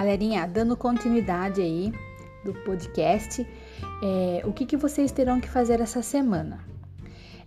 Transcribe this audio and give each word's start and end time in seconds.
Galerinha, 0.00 0.46
dando 0.46 0.78
continuidade 0.78 1.60
aí 1.60 1.92
do 2.42 2.54
podcast, 2.54 3.46
é, 4.02 4.40
o 4.46 4.50
que, 4.50 4.64
que 4.64 4.74
vocês 4.74 5.12
terão 5.12 5.38
que 5.38 5.46
fazer 5.46 5.78
essa 5.78 6.00
semana? 6.00 6.64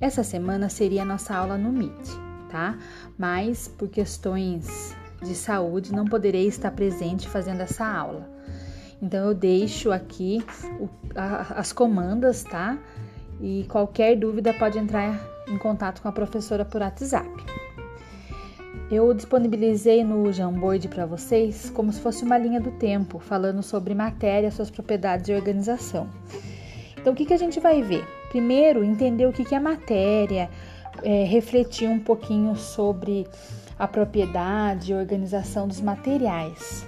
Essa 0.00 0.24
semana 0.24 0.68
seria 0.68 1.02
a 1.02 1.04
nossa 1.04 1.32
aula 1.32 1.56
no 1.56 1.70
Meet, 1.70 2.08
tá? 2.50 2.76
Mas 3.16 3.68
por 3.68 3.88
questões 3.88 4.96
de 5.22 5.32
saúde 5.32 5.92
não 5.92 6.04
poderei 6.04 6.48
estar 6.48 6.72
presente 6.72 7.28
fazendo 7.28 7.60
essa 7.60 7.86
aula. 7.86 8.28
Então 9.00 9.28
eu 9.28 9.34
deixo 9.34 9.92
aqui 9.92 10.44
o, 10.80 10.88
a, 11.14 11.60
as 11.60 11.72
comandas, 11.72 12.42
tá? 12.42 12.76
E 13.40 13.64
qualquer 13.68 14.16
dúvida 14.16 14.52
pode 14.54 14.76
entrar 14.76 15.24
em 15.46 15.56
contato 15.56 16.02
com 16.02 16.08
a 16.08 16.12
professora 16.12 16.64
por 16.64 16.80
WhatsApp. 16.80 17.30
Eu 18.90 19.14
disponibilizei 19.14 20.02
no 20.02 20.32
Jamboard 20.32 20.88
para 20.88 21.06
vocês 21.06 21.70
como 21.70 21.92
se 21.92 22.00
fosse 22.00 22.24
uma 22.24 22.36
linha 22.36 22.60
do 22.60 22.72
tempo, 22.72 23.20
falando 23.20 23.62
sobre 23.62 23.94
matéria, 23.94 24.50
suas 24.50 24.68
propriedades 24.68 25.28
e 25.28 25.32
organização. 25.32 26.08
Então, 26.96 27.12
o 27.12 27.16
que, 27.16 27.24
que 27.24 27.32
a 27.32 27.36
gente 27.36 27.60
vai 27.60 27.82
ver? 27.82 28.04
Primeiro, 28.30 28.82
entender 28.82 29.26
o 29.26 29.32
que, 29.32 29.44
que 29.44 29.54
é 29.54 29.60
matéria, 29.60 30.50
é, 31.04 31.22
refletir 31.22 31.88
um 31.88 32.00
pouquinho 32.00 32.56
sobre 32.56 33.28
a 33.78 33.86
propriedade 33.86 34.90
e 34.90 34.94
organização 34.96 35.68
dos 35.68 35.80
materiais. 35.80 36.84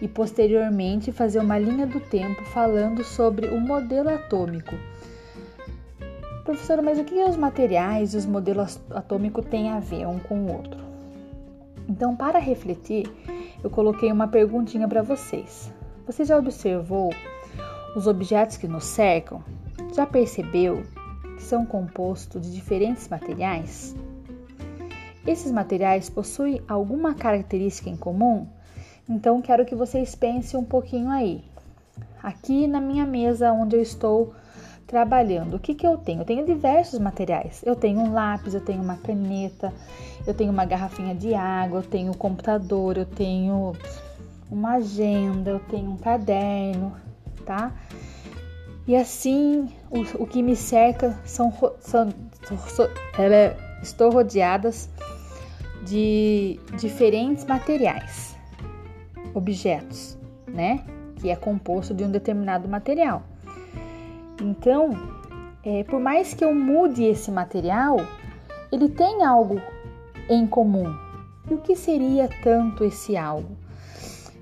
E 0.00 0.08
posteriormente, 0.08 1.12
fazer 1.12 1.40
uma 1.40 1.58
linha 1.58 1.86
do 1.86 2.00
tempo 2.00 2.42
falando 2.46 3.04
sobre 3.04 3.48
o 3.48 3.60
modelo 3.60 4.08
atômico 4.08 4.74
Professora, 6.48 6.80
mas 6.80 6.98
o 6.98 7.04
que 7.04 7.22
os 7.24 7.36
materiais 7.36 8.14
e 8.14 8.16
os 8.16 8.24
modelos 8.24 8.80
atômicos 8.88 9.44
têm 9.44 9.68
a 9.68 9.80
ver 9.80 10.06
um 10.06 10.18
com 10.18 10.46
o 10.46 10.56
outro? 10.56 10.80
Então, 11.86 12.16
para 12.16 12.38
refletir, 12.38 13.06
eu 13.62 13.68
coloquei 13.68 14.10
uma 14.10 14.26
perguntinha 14.26 14.88
para 14.88 15.02
vocês. 15.02 15.70
Você 16.06 16.24
já 16.24 16.38
observou 16.38 17.12
os 17.94 18.06
objetos 18.06 18.56
que 18.56 18.66
nos 18.66 18.84
cercam? 18.84 19.44
Já 19.94 20.06
percebeu 20.06 20.84
que 21.36 21.42
são 21.42 21.66
compostos 21.66 22.40
de 22.40 22.50
diferentes 22.50 23.06
materiais? 23.08 23.94
Esses 25.26 25.52
materiais 25.52 26.08
possuem 26.08 26.62
alguma 26.66 27.12
característica 27.12 27.90
em 27.90 27.96
comum? 27.98 28.46
Então, 29.06 29.42
quero 29.42 29.66
que 29.66 29.74
vocês 29.74 30.14
pensem 30.14 30.58
um 30.58 30.64
pouquinho 30.64 31.10
aí. 31.10 31.44
Aqui 32.22 32.66
na 32.66 32.80
minha 32.80 33.04
mesa 33.04 33.52
onde 33.52 33.76
eu 33.76 33.82
estou 33.82 34.32
trabalhando. 34.88 35.54
O 35.54 35.58
que, 35.60 35.74
que 35.74 35.86
eu 35.86 35.98
tenho? 35.98 36.22
Eu 36.22 36.24
tenho 36.24 36.44
diversos 36.44 36.98
materiais. 36.98 37.62
Eu 37.64 37.76
tenho 37.76 38.00
um 38.00 38.12
lápis, 38.12 38.54
eu 38.54 38.60
tenho 38.60 38.82
uma 38.82 38.96
caneta, 38.96 39.72
eu 40.26 40.34
tenho 40.34 40.50
uma 40.50 40.64
garrafinha 40.64 41.14
de 41.14 41.34
água, 41.34 41.80
eu 41.80 41.82
tenho 41.84 42.10
um 42.10 42.14
computador, 42.14 42.96
eu 42.96 43.04
tenho 43.04 43.74
uma 44.50 44.76
agenda, 44.76 45.50
eu 45.50 45.60
tenho 45.60 45.90
um 45.90 45.96
caderno, 45.98 46.96
tá? 47.44 47.70
E 48.86 48.96
assim, 48.96 49.68
o, 49.90 50.22
o 50.22 50.26
que 50.26 50.42
me 50.42 50.56
cerca 50.56 51.18
são, 51.22 51.52
são, 51.80 52.08
são 52.66 52.88
é, 53.18 53.54
estou 53.82 54.10
rodeadas 54.10 54.88
de 55.86 56.58
diferentes 56.78 57.44
materiais, 57.44 58.34
objetos, 59.34 60.16
né? 60.46 60.82
Que 61.16 61.28
é 61.28 61.36
composto 61.36 61.92
de 61.92 62.04
um 62.04 62.10
determinado 62.10 62.66
material. 62.66 63.22
Então, 64.40 64.90
é, 65.64 65.84
por 65.84 66.00
mais 66.00 66.34
que 66.34 66.44
eu 66.44 66.54
mude 66.54 67.04
esse 67.04 67.30
material, 67.30 67.96
ele 68.70 68.88
tem 68.88 69.24
algo 69.24 69.60
em 70.28 70.46
comum. 70.46 70.94
E 71.50 71.54
o 71.54 71.58
que 71.58 71.74
seria 71.74 72.28
tanto 72.42 72.84
esse 72.84 73.16
algo? 73.16 73.56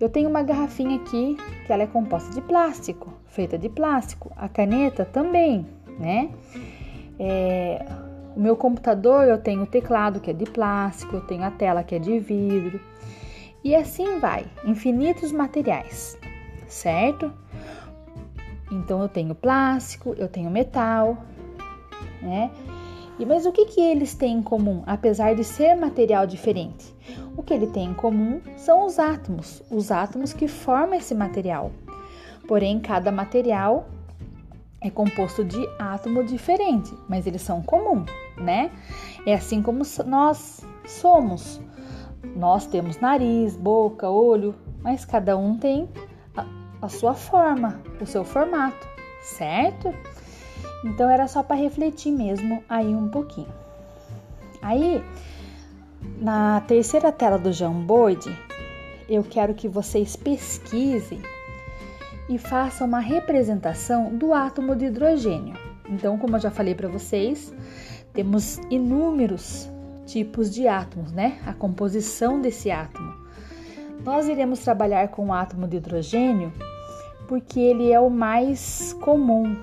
Eu 0.00 0.08
tenho 0.08 0.28
uma 0.28 0.42
garrafinha 0.42 0.96
aqui 0.96 1.36
que 1.66 1.72
ela 1.72 1.82
é 1.82 1.86
composta 1.86 2.32
de 2.34 2.40
plástico, 2.40 3.12
feita 3.26 3.56
de 3.56 3.68
plástico. 3.68 4.32
A 4.36 4.48
caneta 4.48 5.04
também, 5.04 5.66
né? 5.98 6.30
É, 7.18 7.86
o 8.34 8.40
meu 8.40 8.56
computador 8.56 9.28
eu 9.28 9.38
tenho 9.38 9.62
o 9.62 9.66
teclado 9.66 10.20
que 10.20 10.30
é 10.30 10.34
de 10.34 10.44
plástico, 10.44 11.16
eu 11.16 11.20
tenho 11.20 11.44
a 11.44 11.50
tela 11.50 11.84
que 11.84 11.94
é 11.94 11.98
de 11.98 12.18
vidro. 12.18 12.80
E 13.62 13.76
assim 13.76 14.18
vai, 14.18 14.44
infinitos 14.64 15.30
materiais, 15.30 16.18
certo? 16.66 17.32
Então 18.72 19.02
eu 19.02 19.08
tenho 19.08 19.34
plástico, 19.34 20.14
eu 20.16 20.28
tenho 20.28 20.50
metal, 20.50 21.18
né? 22.22 22.50
E 23.18 23.26
mas 23.26 23.44
o 23.44 23.52
que, 23.52 23.66
que 23.66 23.80
eles 23.80 24.14
têm 24.14 24.38
em 24.38 24.42
comum, 24.42 24.82
apesar 24.86 25.34
de 25.34 25.44
ser 25.44 25.74
material 25.74 26.26
diferente? 26.26 26.92
O 27.36 27.42
que 27.42 27.52
ele 27.52 27.66
tem 27.66 27.90
em 27.90 27.94
comum 27.94 28.40
são 28.56 28.86
os 28.86 28.98
átomos, 28.98 29.62
os 29.70 29.92
átomos 29.92 30.32
que 30.32 30.48
formam 30.48 30.94
esse 30.94 31.14
material. 31.14 31.70
Porém, 32.48 32.80
cada 32.80 33.12
material 33.12 33.86
é 34.80 34.90
composto 34.90 35.44
de 35.44 35.68
átomo 35.78 36.24
diferente, 36.24 36.92
mas 37.08 37.26
eles 37.26 37.42
são 37.42 37.62
comum, 37.62 38.04
né? 38.38 38.70
É 39.26 39.34
assim 39.34 39.62
como 39.62 39.82
nós 40.06 40.66
somos. 40.86 41.60
Nós 42.34 42.66
temos 42.66 42.98
nariz, 42.98 43.54
boca, 43.54 44.08
olho, 44.08 44.54
mas 44.82 45.04
cada 45.04 45.36
um 45.36 45.56
tem 45.56 45.88
a 46.82 46.88
sua 46.88 47.14
forma, 47.14 47.80
o 48.00 48.04
seu 48.04 48.24
formato, 48.24 48.88
certo? 49.22 49.94
Então 50.84 51.08
era 51.08 51.28
só 51.28 51.42
para 51.42 51.54
refletir 51.54 52.10
mesmo 52.10 52.62
aí 52.68 52.92
um 52.92 53.08
pouquinho. 53.08 53.52
Aí, 54.60 55.02
na 56.18 56.60
terceira 56.62 57.12
tela 57.12 57.38
do 57.38 57.52
Jamboard, 57.52 58.36
eu 59.08 59.22
quero 59.22 59.54
que 59.54 59.68
vocês 59.68 60.16
pesquisem 60.16 61.22
e 62.28 62.36
façam 62.36 62.86
uma 62.86 63.00
representação 63.00 64.16
do 64.16 64.34
átomo 64.34 64.74
de 64.74 64.86
hidrogênio. 64.86 65.54
Então, 65.88 66.18
como 66.18 66.36
eu 66.36 66.40
já 66.40 66.50
falei 66.50 66.74
para 66.74 66.88
vocês, 66.88 67.54
temos 68.12 68.58
inúmeros 68.70 69.68
tipos 70.06 70.50
de 70.50 70.66
átomos, 70.66 71.12
né? 71.12 71.38
A 71.46 71.52
composição 71.52 72.40
desse 72.40 72.70
átomo. 72.70 73.12
Nós 74.04 74.28
iremos 74.28 74.60
trabalhar 74.60 75.08
com 75.08 75.28
o 75.28 75.32
átomo 75.32 75.68
de 75.68 75.76
hidrogênio 75.76 76.52
porque 77.32 77.58
ele 77.58 77.90
é 77.90 77.98
o 77.98 78.10
mais 78.10 78.92
comum 79.00 79.56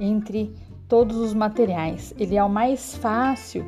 entre 0.00 0.50
todos 0.88 1.14
os 1.18 1.34
materiais. 1.34 2.14
Ele 2.18 2.36
é 2.36 2.42
o 2.42 2.48
mais 2.48 2.96
fácil 2.96 3.66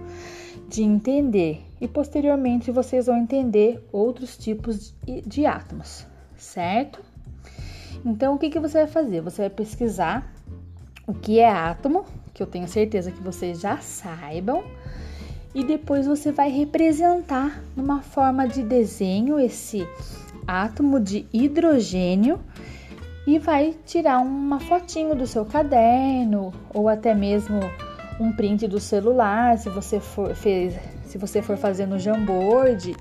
de 0.67 0.83
entender 0.83 1.61
e 1.79 1.87
posteriormente 1.87 2.71
vocês 2.71 3.05
vão 3.05 3.19
entender 3.19 3.87
outros 3.93 4.39
tipos 4.39 4.95
de, 5.27 5.45
átomos, 5.45 6.07
certo? 6.39 7.05
Então, 8.03 8.35
o 8.35 8.39
que, 8.39 8.49
que 8.49 8.59
você 8.59 8.79
vai 8.79 8.87
fazer? 8.87 9.21
Você 9.21 9.43
vai 9.43 9.51
pesquisar 9.51 10.33
o 11.07 11.13
que 11.13 11.39
é 11.39 11.51
átomo, 11.51 12.07
que 12.33 12.43
eu 12.43 12.47
tenho 12.47 12.67
certeza 12.67 13.13
que 13.13 13.23
vocês 13.23 13.61
já 13.61 13.77
saibam, 13.77 14.65
e 15.55 15.63
depois 15.63 16.07
você 16.07 16.33
vai 16.33 16.49
representar 16.49 17.63
numa 17.77 18.01
forma 18.01 18.49
de 18.49 18.63
desenho 18.63 19.39
esse 19.39 19.87
átomo 20.47 20.99
de 20.99 21.27
hidrogênio 21.31 22.41
e 23.27 23.39
vai 23.39 23.75
tirar 23.85 24.21
uma 24.21 24.61
fotinho 24.61 25.15
do 25.15 25.27
seu 25.27 25.45
caderno 25.45 26.53
ou 26.73 26.89
até 26.89 27.13
mesmo 27.13 27.59
um 28.21 28.33
print 28.33 28.69
do 28.69 28.79
celular, 28.79 29.59
se 29.59 29.69
você 29.69 29.99
for, 29.99 30.35
fez, 30.35 30.79
se 31.05 31.19
você 31.19 31.43
for 31.43 31.57
fazer 31.57 31.87
no 31.87 31.99
Jamboard 31.99 32.97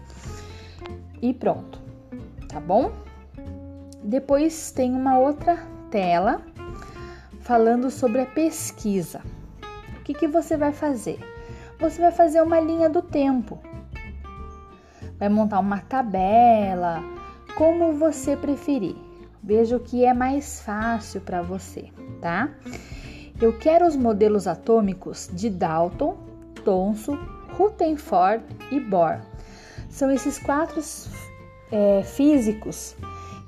e 1.22 1.34
pronto, 1.34 1.80
tá 2.50 2.60
bom? 2.60 2.92
Depois 4.04 4.72
tem 4.72 4.92
uma 4.92 5.18
outra 5.20 5.58
tela 5.92 6.42
falando 7.42 7.90
sobre 7.90 8.22
a 8.22 8.26
pesquisa. 8.26 9.22
O 10.00 10.04
que, 10.04 10.14
que 10.14 10.28
você 10.28 10.58
vai 10.58 10.74
fazer? 10.74 11.20
Você 11.80 12.02
vai 12.02 12.12
fazer 12.12 12.42
uma 12.42 12.60
linha 12.60 12.90
do 12.90 13.02
tempo, 13.02 13.60
vai 15.18 15.30
montar 15.30 15.60
uma 15.60 15.80
tabela, 15.80 17.04
como 17.56 17.94
você 17.94 18.36
preferir. 18.36 19.05
Veja 19.46 19.78
o 19.78 19.80
que 19.80 20.04
é 20.04 20.12
mais 20.12 20.60
fácil 20.62 21.22
para 21.22 21.44
você, 21.44 21.90
tá? 22.20 22.50
Eu 23.40 23.54
quero 23.60 23.86
os 23.86 23.96
modelos 23.96 24.48
atômicos 24.48 25.30
de 25.32 25.52
Dalton, 25.52 26.18
Thomson, 26.64 27.16
Rutherford 27.56 28.44
e 28.72 28.80
Bohr. 28.80 29.20
São 29.88 30.10
esses 30.10 30.40
quatro 30.40 30.82
é, 31.72 32.02
físicos 32.02 32.96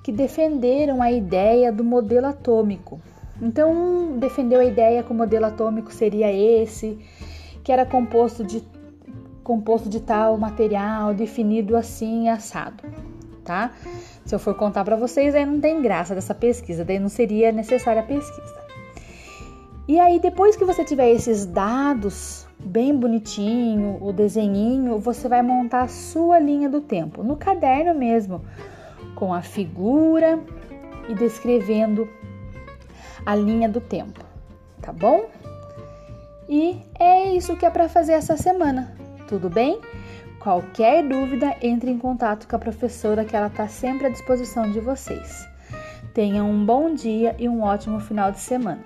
que 0.04 0.12
defenderam 0.12 1.02
a 1.02 1.12
ideia 1.12 1.72
do 1.72 1.84
modelo 1.84 2.28
atômico. 2.28 3.02
Então, 3.42 3.72
um 3.74 4.20
defendeu 4.20 4.60
a 4.60 4.66
ideia 4.66 5.02
que 5.02 5.12
o 5.12 5.16
modelo 5.16 5.46
atômico 5.46 5.92
seria 5.92 6.32
esse, 6.32 7.00
que 7.64 7.72
era 7.72 7.88
composto 7.88 8.44
de 8.44 8.64
composto 9.44 9.90
de 9.90 10.02
tal 10.02 10.38
material, 10.38 11.14
definido 11.14 11.76
assim 11.76 12.28
assado, 12.28 12.84
tá? 13.48 13.72
Se 14.26 14.36
eu 14.36 14.40
for 14.40 14.54
contar 14.54 14.84
para 14.84 14.98
vocês, 14.98 15.34
aí 15.34 15.46
não 15.46 15.60
tem 15.60 15.82
graça 15.82 16.14
dessa 16.14 16.36
pesquisa, 16.36 16.84
daí 16.84 17.00
não 17.00 17.08
seria 17.08 17.52
necessária 17.52 18.02
a 18.02 18.06
pesquisa. 18.06 18.68
E 19.88 19.98
aí, 20.02 20.20
depois 20.20 20.58
que 20.58 20.66
você 20.66 20.84
tiver 20.84 21.10
esses 21.12 21.46
dados 21.46 22.46
bem 22.60 22.94
bonitinho, 22.94 23.98
o 24.02 24.12
desenhinho, 24.12 25.00
você 25.00 25.30
vai 25.30 25.42
montar 25.42 25.84
a 25.84 25.88
sua 25.88 26.38
linha 26.40 26.68
do 26.68 26.82
tempo, 26.82 27.24
no 27.24 27.38
caderno 27.38 27.98
mesmo, 27.98 28.44
com 29.16 29.34
a 29.34 29.42
figura 29.42 30.38
e 31.08 31.14
descrevendo 31.14 32.08
a 33.26 33.34
linha 33.34 33.70
do 33.70 33.80
tempo, 33.80 34.20
tá 34.82 34.92
bom? 34.92 35.26
E 36.50 36.82
é 37.00 37.34
isso 37.34 37.56
que 37.56 37.66
é 37.66 37.70
para 37.70 37.88
fazer 37.88 38.14
essa 38.14 38.36
semana, 38.36 38.94
tudo 39.30 39.50
bem? 39.50 39.80
Qualquer 40.48 41.06
dúvida, 41.06 41.58
entre 41.62 41.92
em 41.92 41.98
contato 41.98 42.48
com 42.48 42.56
a 42.56 42.60
professora 42.60 43.26
que 43.26 43.36
ela 43.36 43.48
está 43.48 43.68
sempre 43.68 44.08
à 44.08 44.10
disposição 44.10 44.72
de 44.72 44.80
vocês. 44.80 45.46
Tenham 46.14 46.50
um 46.50 46.66
bom 46.66 46.94
dia 46.94 47.36
e 47.38 47.50
um 47.50 47.62
ótimo 47.64 48.00
final 48.00 48.32
de 48.32 48.40
semana. 48.40 48.80